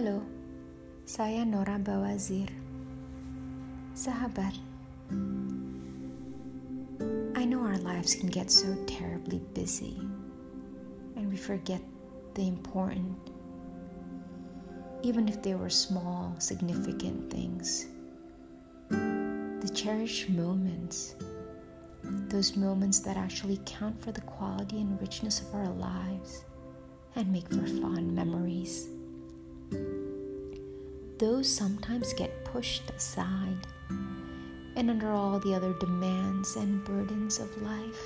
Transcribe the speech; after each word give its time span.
Halo, 0.00 0.24
saya 1.04 1.44
Nora 1.44 1.76
Bawazir. 1.76 2.48
Sahabat, 3.92 4.56
I 7.36 7.44
know 7.44 7.60
our 7.60 7.76
lives 7.84 8.16
can 8.16 8.32
get 8.32 8.48
so 8.48 8.72
terribly 8.88 9.44
busy 9.52 10.00
and 11.20 11.28
we 11.28 11.36
forget 11.36 11.84
the 12.32 12.48
important, 12.48 13.12
even 15.04 15.28
if 15.28 15.44
they 15.44 15.52
were 15.52 15.68
small, 15.68 16.32
significant 16.40 17.28
things. 17.28 17.84
The 18.88 19.70
cherished 19.76 20.30
moments, 20.32 21.14
those 22.32 22.56
moments 22.56 23.00
that 23.04 23.20
actually 23.20 23.60
count 23.68 24.00
for 24.00 24.16
the 24.16 24.24
quality 24.24 24.80
and 24.80 24.96
richness 24.96 25.44
of 25.44 25.52
our 25.52 25.68
lives 25.68 26.48
and 27.16 27.28
make 27.28 27.52
for 27.52 27.68
fond 27.84 28.16
memories. 28.16 28.88
Those 31.18 31.48
sometimes 31.48 32.14
get 32.14 32.44
pushed 32.44 32.88
aside 32.90 33.66
and 34.76 34.88
under 34.88 35.12
all 35.12 35.38
the 35.38 35.54
other 35.54 35.74
demands 35.78 36.56
and 36.56 36.84
burdens 36.84 37.38
of 37.38 37.50
life. 37.60 38.04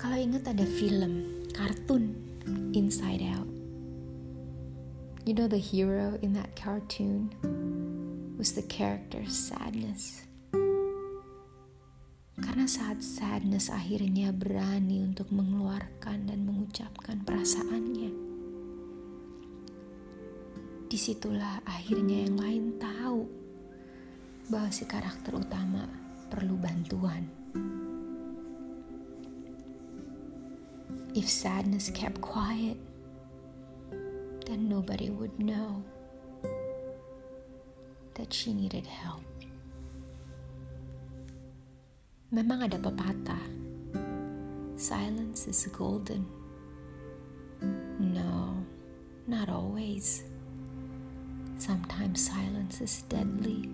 Kalau 0.00 0.16
ingat 0.16 0.48
ada 0.48 0.64
film, 0.64 1.44
kartun, 1.52 2.16
Inside 2.72 3.20
Out. 3.36 3.50
You 5.28 5.36
know 5.36 5.46
the 5.46 5.60
hero 5.60 6.16
in 6.24 6.32
that 6.32 6.56
cartoon 6.56 7.28
was 8.40 8.56
the 8.56 8.64
character 8.64 9.28
Sadness. 9.28 10.29
Karena 12.40 12.66
saat 12.66 13.04
sadness 13.04 13.70
akhirnya 13.70 14.32
berani 14.32 15.04
untuk 15.04 15.30
mengeluarkan 15.30 16.26
dan 16.26 16.40
mengucapkan 16.42 17.22
perasaannya. 17.22 18.12
Di 20.90 20.98
situlah 20.98 21.62
akhirnya 21.62 22.26
yang 22.26 22.34
lain 22.34 22.64
tahu 22.82 23.22
bahwa 24.50 24.74
si 24.74 24.82
karakter 24.82 25.38
utama 25.38 25.86
perlu 26.26 26.58
bantuan. 26.58 27.30
If 31.14 31.30
sadness 31.30 31.90
kept 31.94 32.18
quiet, 32.18 32.78
then 34.46 34.66
nobody 34.66 35.10
would 35.10 35.38
know 35.38 35.82
that 38.14 38.34
she 38.34 38.54
needed 38.54 38.86
help. 38.86 39.22
Memang 42.30 42.62
ada 42.62 42.78
pepatah, 42.78 43.42
silence 44.78 45.50
is 45.50 45.66
golden. 45.74 46.22
No, 47.98 48.54
not 49.26 49.50
always. 49.50 50.22
Sometimes 51.58 52.22
silence 52.22 52.78
is 52.78 53.02
deadly. 53.10 53.66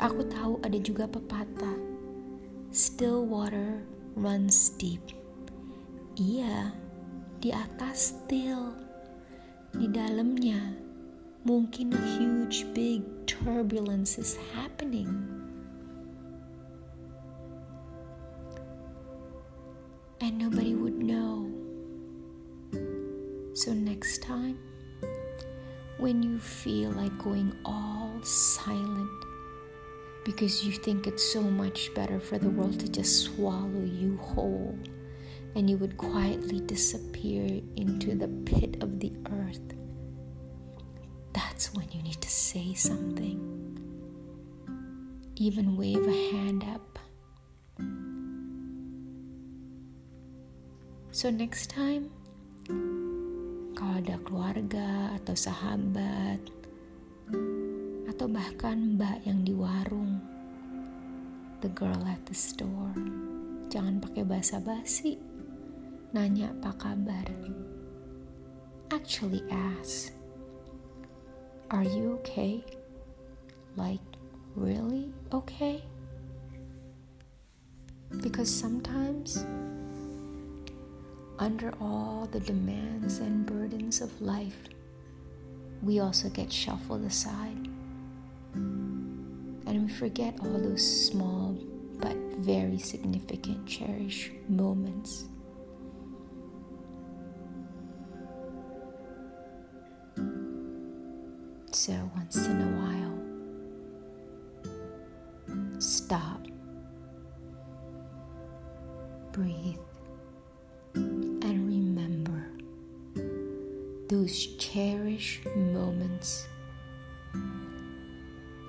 Aku 0.00 0.24
tahu 0.24 0.56
ada 0.64 0.80
juga 0.80 1.04
pepatah, 1.04 1.76
still 2.72 3.28
water 3.28 3.84
runs 4.16 4.72
deep. 4.80 5.04
Iya, 6.16 6.72
di 7.44 7.52
atas 7.52 8.16
still, 8.24 8.72
di 9.76 9.84
dalamnya 9.84 10.80
mungkin 11.44 11.92
a 11.92 12.02
huge 12.16 12.64
big 12.72 13.04
turbulence 13.28 14.16
is 14.16 14.40
happening. 14.56 15.12
And 20.20 20.38
nobody 20.38 20.74
would 20.74 20.98
know. 20.98 21.50
So, 23.54 23.72
next 23.72 24.22
time, 24.22 24.58
when 25.98 26.22
you 26.22 26.38
feel 26.38 26.90
like 26.90 27.16
going 27.18 27.52
all 27.64 28.20
silent 28.22 29.24
because 30.24 30.64
you 30.64 30.72
think 30.72 31.06
it's 31.06 31.32
so 31.32 31.42
much 31.42 31.92
better 31.94 32.20
for 32.20 32.38
the 32.38 32.50
world 32.50 32.78
to 32.80 32.88
just 32.88 33.24
swallow 33.24 33.82
you 33.82 34.16
whole 34.18 34.78
and 35.56 35.68
you 35.68 35.76
would 35.76 35.96
quietly 35.96 36.60
disappear 36.60 37.60
into 37.76 38.14
the 38.14 38.28
pit 38.28 38.76
of 38.82 39.00
the 39.00 39.12
earth, 39.32 39.74
that's 41.32 41.72
when 41.74 41.90
you 41.90 42.02
need 42.02 42.20
to 42.20 42.30
say 42.30 42.74
something. 42.74 43.54
Even 45.36 45.76
wave 45.76 46.06
a 46.06 46.32
hand 46.32 46.64
up 46.64 46.98
So 51.08 51.32
next 51.32 51.72
time, 51.72 52.12
kalau 53.72 53.96
ada 53.96 54.20
keluarga 54.28 55.16
atau 55.16 55.32
sahabat 55.32 56.36
atau 58.12 58.26
bahkan 58.28 59.00
mbak 59.00 59.24
yang 59.24 59.40
di 59.40 59.56
warung, 59.56 60.20
the 61.64 61.72
girl 61.72 62.04
at 62.04 62.20
the 62.28 62.36
store, 62.36 62.92
jangan 63.72 64.04
pakai 64.04 64.20
basa-basi. 64.20 65.16
Nanya 66.12 66.52
apa 66.60 66.76
kabar. 66.76 67.24
Actually 68.92 69.40
ask, 69.48 70.12
are 71.72 71.88
you 71.88 72.20
okay? 72.20 72.60
Like, 73.80 74.04
really 74.52 75.08
okay? 75.32 75.80
Because 78.20 78.52
sometimes 78.52 79.44
under 81.38 81.72
all 81.80 82.28
the 82.30 82.40
demands 82.40 83.18
and 83.18 83.46
burdens 83.46 84.00
of 84.00 84.20
life, 84.20 84.58
we 85.82 86.00
also 86.00 86.28
get 86.28 86.52
shuffled 86.52 87.04
aside. 87.04 87.68
And 88.54 89.86
we 89.86 89.88
forget 89.88 90.34
all 90.40 90.58
those 90.58 91.06
small 91.06 91.56
but 92.00 92.16
very 92.38 92.78
significant, 92.78 93.66
cherished 93.66 94.32
moments. 94.48 95.26
So, 101.70 102.10
once 102.16 102.46
in 102.46 102.60
a 102.60 102.70
while, 105.46 105.80
stop, 105.80 106.46
breathe 109.32 109.78
those 114.18 114.46
cherished 114.56 115.46
moments. 115.54 116.48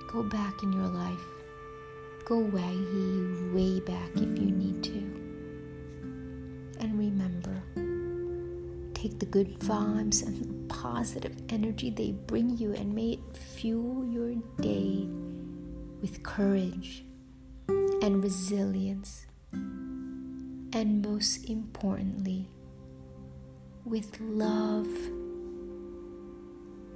Go 0.08 0.22
back 0.22 0.62
in 0.62 0.72
your 0.72 0.88
life. 0.88 1.26
Go 2.26 2.38
way, 2.38 2.78
way 3.52 3.80
back 3.80 4.12
if 4.14 4.38
you 4.38 4.52
need 4.52 4.84
to. 4.84 5.00
And 6.80 7.00
remember, 7.00 7.64
take 8.94 9.18
the 9.18 9.26
good 9.26 9.58
vibes 9.60 10.24
and 10.24 10.40
the 10.40 10.74
positive 10.74 11.36
energy 11.50 11.90
they 11.90 12.12
bring 12.12 12.56
you 12.56 12.74
and 12.74 12.94
may 12.94 13.14
it 13.14 13.36
fuel 13.36 14.06
your 14.06 14.36
day 14.62 15.08
with 16.00 16.22
courage 16.22 17.04
and 18.04 18.24
resilience. 18.24 19.26
And 19.52 21.04
most 21.04 21.50
importantly, 21.50 22.50
with 23.84 24.20
love 24.20 24.88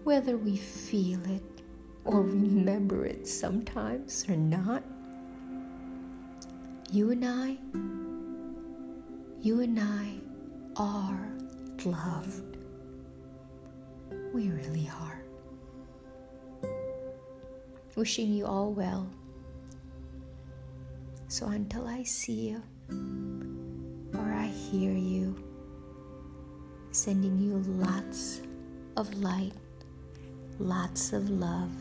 whether 0.04 0.38
we 0.38 0.58
feel 0.58 1.20
it 1.30 1.62
or 2.04 2.22
remember 2.22 3.06
it 3.06 3.28
sometimes 3.28 4.28
or 4.28 4.36
not. 4.36 4.84
You 6.92 7.12
and 7.12 7.26
I, 7.26 7.58
you 9.42 9.62
and 9.62 9.80
I 9.80 10.16
are 10.76 11.30
loved. 11.86 12.58
We 14.34 14.50
really 14.50 14.90
are. 14.90 16.70
Wishing 17.96 18.34
you 18.34 18.46
all 18.46 18.74
well. 18.74 19.10
So 21.30 21.48
until 21.48 21.88
I 21.88 22.04
see 22.04 22.50
you 22.50 22.62
or 24.14 24.34
I 24.34 24.48
hear 24.48 24.92
you, 24.92 25.42
sending 26.92 27.40
you 27.40 27.58
lots 27.58 28.42
of 28.98 29.14
light 29.16 29.54
Lots 30.60 31.14
of 31.14 31.30
love. 31.30 31.72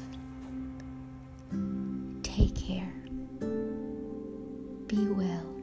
Take 2.23 2.55
care. 2.55 2.93
Be 4.89 5.07
well. 5.09 5.62